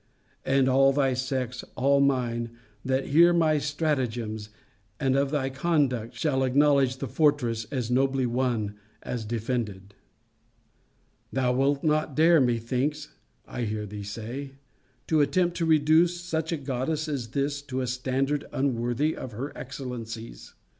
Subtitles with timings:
[0.47, 2.49] And all thy sex, and all mine,
[2.83, 4.49] that hear of my stratagems,
[4.99, 9.93] and of thy conduct, shall acknowledge the fortress as nobly won as defended.
[11.31, 13.09] 'Thou wilt not dare, methinks
[13.45, 14.53] I hear thee say,
[15.05, 19.55] to attempt to reduce such a goddess as this, to a standard unworthy of her
[19.55, 20.55] excellencies.